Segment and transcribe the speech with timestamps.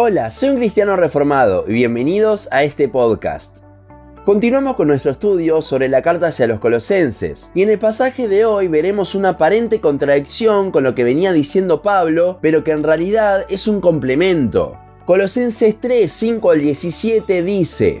[0.00, 3.56] Hola, soy un cristiano reformado y bienvenidos a este podcast.
[4.24, 8.44] Continuamos con nuestro estudio sobre la carta hacia los colosenses, y en el pasaje de
[8.44, 13.44] hoy veremos una aparente contradicción con lo que venía diciendo Pablo, pero que en realidad
[13.48, 14.78] es un complemento.
[15.04, 18.00] Colosenses 3, 5 al 17 dice,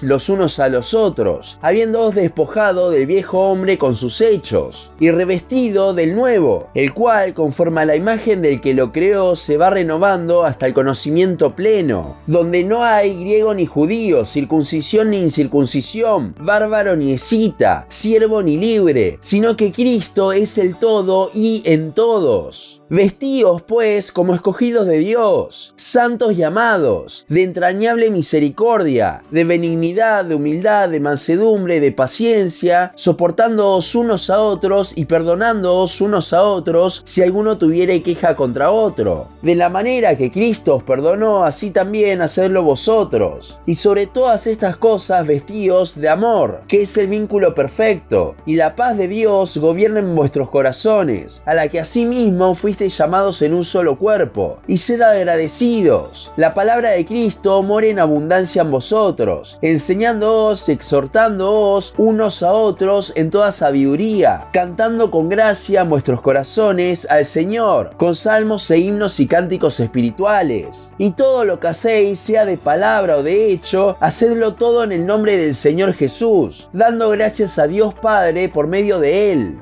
[0.00, 5.92] los unos a los otros, habiéndoos despojado del viejo hombre con sus hechos, y revestido
[5.92, 10.44] del nuevo, el cual, conforme a la imagen del que lo creó, se va renovando
[10.44, 17.12] hasta el conocimiento pleno, donde no hay griego ni judío, circuncisión ni incircuncisión, bárbaro ni
[17.12, 22.82] escita, siervo ni libre, sino que Cristo es el todo y en todos.
[22.94, 30.34] Vestíos, pues, como escogidos de Dios, santos y amados, de entrañable misericordia, de benignidad, de
[30.36, 37.20] humildad, de mansedumbre, de paciencia, soportándoos unos a otros y perdonándoos unos a otros si
[37.20, 39.26] alguno tuviera queja contra otro.
[39.42, 43.58] De la manera que Cristo os perdonó, así también hacedlo vosotros.
[43.66, 48.76] Y sobre todas estas cosas vestíos de amor, que es el vínculo perfecto, y la
[48.76, 53.64] paz de Dios gobierna en vuestros corazones, a la que asimismo fuiste llamados en un
[53.64, 56.30] solo cuerpo, y sed agradecidos.
[56.36, 63.30] La palabra de Cristo mora en abundancia en vosotros, enseñándoos, exhortándoos unos a otros en
[63.30, 69.80] toda sabiduría, cantando con gracia vuestros corazones al Señor, con salmos e himnos y cánticos
[69.80, 70.92] espirituales.
[70.98, 75.06] Y todo lo que hacéis, sea de palabra o de hecho, hacedlo todo en el
[75.06, 79.58] nombre del Señor Jesús, dando gracias a Dios Padre por medio de Él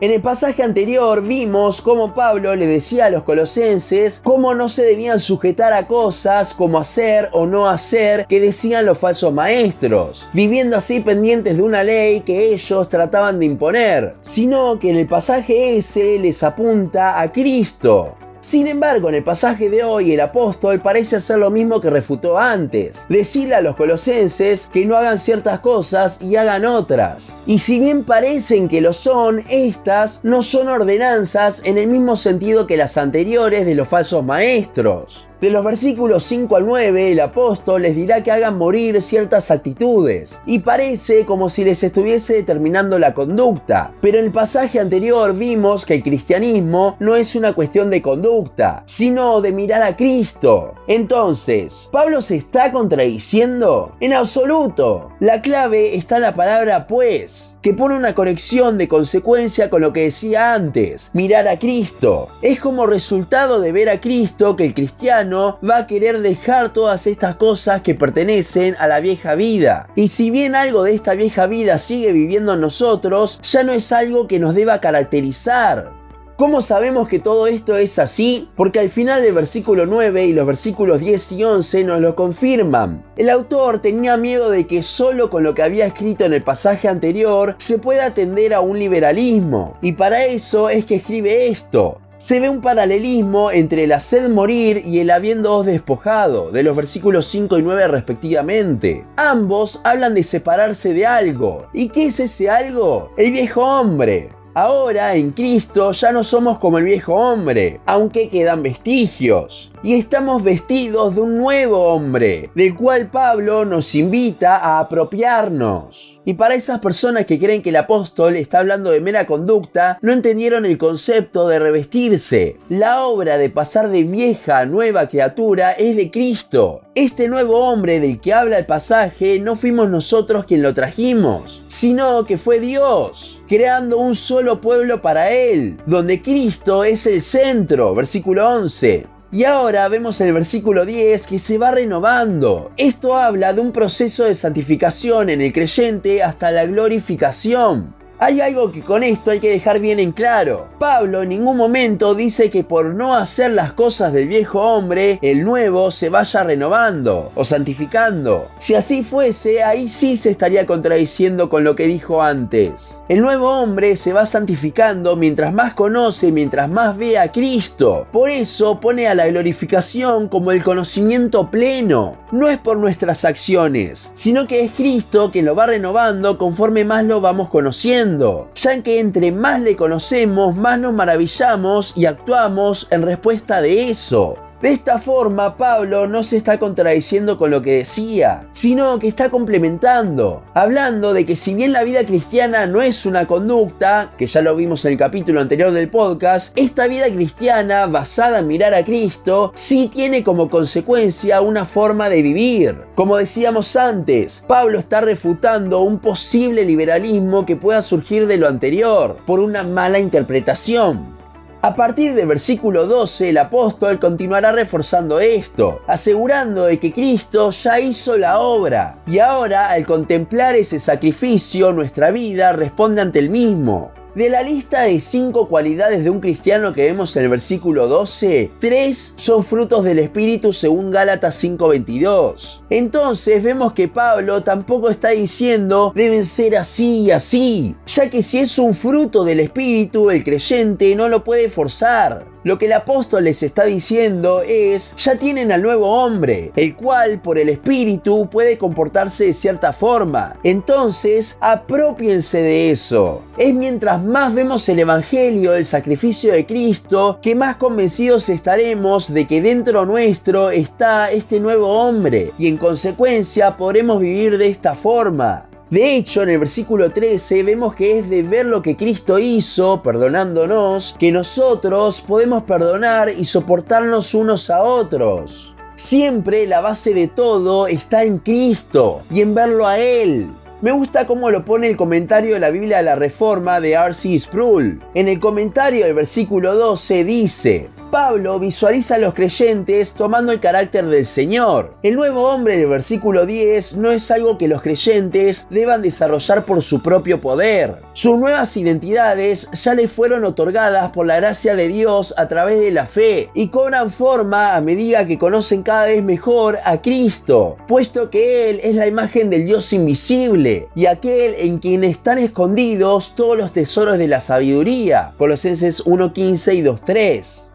[0.00, 4.84] en el pasaje anterior vimos cómo Pablo le decía a los colosenses cómo no se
[4.84, 10.76] debían sujetar a cosas como hacer o no hacer que decían los falsos maestros, viviendo
[10.76, 15.76] así pendientes de una ley que ellos trataban de imponer, sino que en el pasaje
[15.76, 21.16] ese les apunta a Cristo, sin embargo, en el pasaje de hoy el apóstol parece
[21.16, 26.22] hacer lo mismo que refutó antes, decirle a los colosenses que no hagan ciertas cosas
[26.22, 27.36] y hagan otras.
[27.46, 32.66] Y si bien parecen que lo son, estas no son ordenanzas en el mismo sentido
[32.66, 35.28] que las anteriores de los falsos maestros.
[35.40, 40.40] De los versículos 5 al 9, el apóstol les dirá que hagan morir ciertas actitudes,
[40.46, 43.92] y parece como si les estuviese determinando la conducta.
[44.00, 48.82] Pero en el pasaje anterior vimos que el cristianismo no es una cuestión de conducta,
[48.86, 50.74] sino de mirar a Cristo.
[50.88, 53.92] Entonces, ¿Pablo se está contradiciendo?
[54.00, 55.10] En absoluto.
[55.20, 59.92] La clave está en la palabra pues, que pone una conexión de consecuencia con lo
[59.92, 62.28] que decía antes, mirar a Cristo.
[62.42, 67.06] Es como resultado de ver a Cristo que el cristiano va a querer dejar todas
[67.06, 69.88] estas cosas que pertenecen a la vieja vida.
[69.94, 73.92] Y si bien algo de esta vieja vida sigue viviendo en nosotros, ya no es
[73.92, 75.98] algo que nos deba caracterizar.
[76.38, 78.48] ¿Cómo sabemos que todo esto es así?
[78.54, 83.02] Porque al final del versículo 9 y los versículos 10 y 11 nos lo confirman.
[83.16, 86.86] El autor tenía miedo de que solo con lo que había escrito en el pasaje
[86.86, 89.76] anterior se pueda atender a un liberalismo.
[89.82, 94.82] Y para eso es que escribe esto se ve un paralelismo entre el hacer morir
[94.84, 99.06] y el habiéndoos despojado, de los versículos 5 y 9 respectivamente.
[99.16, 101.68] Ambos hablan de separarse de algo.
[101.72, 103.12] ¿Y qué es ese algo?
[103.16, 104.30] El viejo hombre.
[104.60, 110.42] Ahora en Cristo ya no somos como el viejo hombre, aunque quedan vestigios y estamos
[110.42, 116.20] vestidos de un nuevo hombre, del cual Pablo nos invita a apropiarnos.
[116.24, 120.12] Y para esas personas que creen que el apóstol está hablando de mera conducta, no
[120.12, 122.56] entendieron el concepto de revestirse.
[122.68, 126.82] La obra de pasar de vieja a nueva criatura es de Cristo.
[127.00, 132.24] Este nuevo hombre del que habla el pasaje no fuimos nosotros quien lo trajimos, sino
[132.24, 138.48] que fue Dios, creando un solo pueblo para Él, donde Cristo es el centro, versículo
[138.48, 139.06] 11.
[139.30, 142.72] Y ahora vemos el versículo 10 que se va renovando.
[142.76, 147.94] Esto habla de un proceso de santificación en el creyente hasta la glorificación.
[148.20, 150.66] Hay algo que con esto hay que dejar bien en claro.
[150.80, 155.44] Pablo en ningún momento dice que por no hacer las cosas del viejo hombre, el
[155.44, 158.48] nuevo se vaya renovando o santificando.
[158.58, 163.00] Si así fuese, ahí sí se estaría contradiciendo con lo que dijo antes.
[163.08, 168.08] El nuevo hombre se va santificando mientras más conoce, mientras más ve a Cristo.
[168.10, 172.16] Por eso pone a la glorificación como el conocimiento pleno.
[172.32, 177.04] No es por nuestras acciones, sino que es Cristo quien lo va renovando conforme más
[177.04, 178.07] lo vamos conociendo
[178.54, 184.47] ya que entre más le conocemos, más nos maravillamos y actuamos en respuesta de eso.
[184.60, 189.30] De esta forma, Pablo no se está contradiciendo con lo que decía, sino que está
[189.30, 194.42] complementando, hablando de que si bien la vida cristiana no es una conducta, que ya
[194.42, 198.84] lo vimos en el capítulo anterior del podcast, esta vida cristiana basada en mirar a
[198.84, 202.78] Cristo sí tiene como consecuencia una forma de vivir.
[202.96, 209.18] Como decíamos antes, Pablo está refutando un posible liberalismo que pueda surgir de lo anterior
[209.24, 211.17] por una mala interpretación.
[211.60, 217.80] A partir del versículo 12, el apóstol continuará reforzando esto, asegurando de que Cristo ya
[217.80, 223.90] hizo la obra y ahora al contemplar ese sacrificio nuestra vida responde ante el mismo.
[224.18, 228.50] De la lista de cinco cualidades de un cristiano que vemos en el versículo 12,
[228.58, 232.64] tres son frutos del Espíritu según Gálatas 5:22.
[232.68, 238.40] Entonces vemos que Pablo tampoco está diciendo deben ser así y así, ya que si
[238.40, 242.26] es un fruto del Espíritu, el creyente no lo puede forzar.
[242.48, 247.20] Lo que el apóstol les está diciendo es, ya tienen al nuevo hombre, el cual
[247.20, 250.34] por el Espíritu puede comportarse de cierta forma.
[250.42, 253.20] Entonces, apropiense de eso.
[253.36, 259.26] Es mientras más vemos el Evangelio, el sacrificio de Cristo, que más convencidos estaremos de
[259.26, 265.47] que dentro nuestro está este nuevo hombre y en consecuencia podremos vivir de esta forma.
[265.70, 269.82] De hecho, en el versículo 13 vemos que es de ver lo que Cristo hizo,
[269.82, 275.54] perdonándonos, que nosotros podemos perdonar y soportarnos unos a otros.
[275.76, 280.28] Siempre la base de todo está en Cristo y en verlo a Él.
[280.62, 284.18] Me gusta cómo lo pone el comentario de la Biblia de la Reforma de R.C.
[284.18, 284.82] Sproul.
[284.94, 290.86] En el comentario del versículo 12 dice, Pablo visualiza a los creyentes tomando el carácter
[290.86, 291.74] del Señor.
[291.82, 296.62] El nuevo hombre del versículo 10 no es algo que los creyentes deban desarrollar por
[296.62, 297.76] su propio poder.
[297.94, 302.70] Sus nuevas identidades ya les fueron otorgadas por la gracia de Dios a través de
[302.70, 308.10] la fe y cobran forma a medida que conocen cada vez mejor a Cristo, puesto
[308.10, 313.36] que Él es la imagen del Dios invisible y aquel en quien están escondidos todos
[313.36, 315.12] los tesoros de la sabiduría.
[315.16, 317.47] Colosenses 1.15 y 2.3.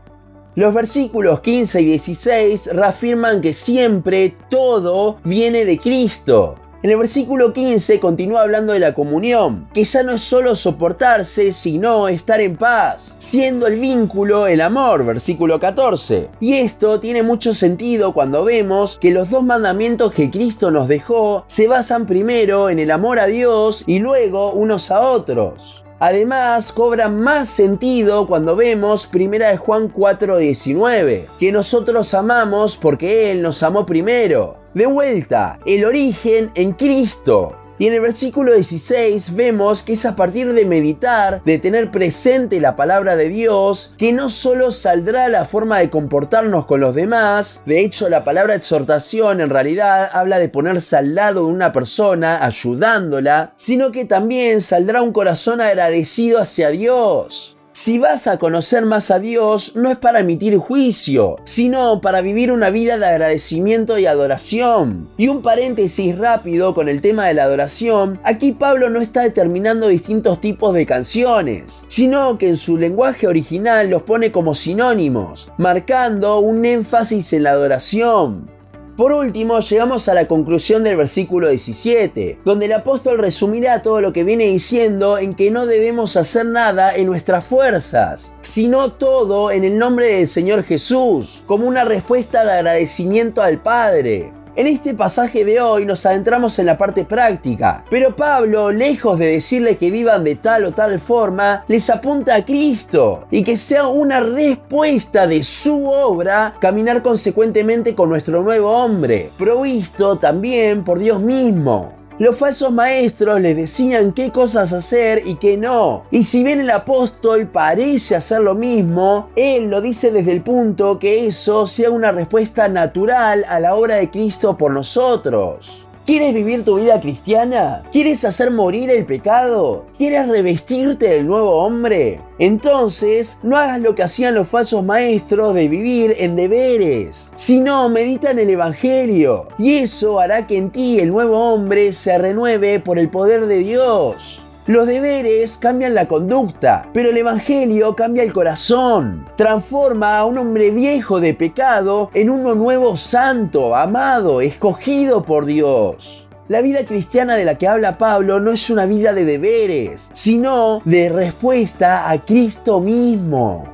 [0.55, 6.57] Los versículos 15 y 16 reafirman que siempre todo viene de Cristo.
[6.83, 11.51] En el versículo 15 continúa hablando de la comunión, que ya no es solo soportarse,
[11.53, 16.29] sino estar en paz, siendo el vínculo el amor, versículo 14.
[16.39, 21.45] Y esto tiene mucho sentido cuando vemos que los dos mandamientos que Cristo nos dejó
[21.47, 25.82] se basan primero en el amor a Dios y luego unos a otros.
[26.05, 33.41] Además, cobra más sentido cuando vemos 1 de Juan 4:19, que nosotros amamos porque Él
[33.41, 34.57] nos amó primero.
[34.73, 37.55] De vuelta, el origen en Cristo.
[37.83, 42.61] Y en el versículo 16 vemos que es a partir de meditar, de tener presente
[42.61, 47.61] la palabra de Dios, que no solo saldrá la forma de comportarnos con los demás,
[47.65, 52.45] de hecho la palabra exhortación en realidad habla de ponerse al lado de una persona,
[52.45, 57.57] ayudándola, sino que también saldrá un corazón agradecido hacia Dios.
[57.75, 62.51] Si vas a conocer más a Dios, no es para emitir juicio, sino para vivir
[62.51, 65.09] una vida de agradecimiento y adoración.
[65.17, 69.87] Y un paréntesis rápido con el tema de la adoración, aquí Pablo no está determinando
[69.87, 76.41] distintos tipos de canciones, sino que en su lenguaje original los pone como sinónimos, marcando
[76.41, 78.53] un énfasis en la adoración.
[78.95, 84.13] Por último, llegamos a la conclusión del versículo 17, donde el apóstol resumirá todo lo
[84.13, 89.63] que viene diciendo en que no debemos hacer nada en nuestras fuerzas, sino todo en
[89.63, 94.31] el nombre del Señor Jesús, como una respuesta de agradecimiento al Padre.
[94.55, 99.31] En este pasaje de hoy nos adentramos en la parte práctica, pero Pablo, lejos de
[99.31, 103.87] decirle que vivan de tal o tal forma, les apunta a Cristo y que sea
[103.87, 111.19] una respuesta de su obra caminar consecuentemente con nuestro nuevo hombre, provisto también por Dios
[111.19, 112.02] mismo.
[112.19, 116.03] Los falsos maestros les decían qué cosas hacer y qué no.
[116.11, 120.99] Y si bien el apóstol parece hacer lo mismo, él lo dice desde el punto
[120.99, 125.87] que eso sea una respuesta natural a la obra de Cristo por nosotros.
[126.05, 127.81] ¿Quieres vivir tu vida cristiana?
[127.89, 129.85] ¿Quieres hacer morir el pecado?
[129.97, 132.19] ¿Quieres revestirte del nuevo hombre?
[132.39, 138.31] Entonces, no hagas lo que hacían los falsos maestros de vivir en deberes, sino medita
[138.31, 139.47] en el Evangelio.
[139.57, 143.59] Y eso hará que en ti el nuevo hombre se renueve por el poder de
[143.59, 144.42] Dios.
[144.65, 149.25] Los deberes cambian la conducta, pero el Evangelio cambia el corazón.
[149.35, 156.29] Transforma a un hombre viejo de pecado en uno nuevo santo, amado, escogido por Dios.
[156.47, 160.81] La vida cristiana de la que habla Pablo no es una vida de deberes, sino
[160.85, 163.67] de respuesta a Cristo mismo.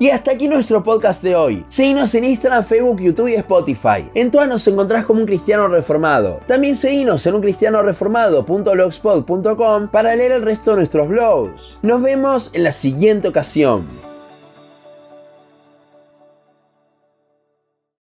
[0.00, 1.64] Y hasta aquí nuestro podcast de hoy.
[1.68, 4.08] Seguinos en Instagram, Facebook, YouTube y Spotify.
[4.14, 6.38] En todas nos encontrás como un cristiano reformado.
[6.46, 11.78] También seguinos en uncristianoreformado.blogspot.com para leer el resto de nuestros blogs.
[11.82, 14.07] Nos vemos en la siguiente ocasión.